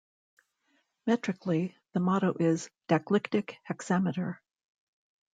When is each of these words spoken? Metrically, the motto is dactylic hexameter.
Metrically, 1.05 1.77
the 1.93 1.99
motto 1.99 2.33
is 2.39 2.71
dactylic 2.89 3.57
hexameter. 3.67 4.41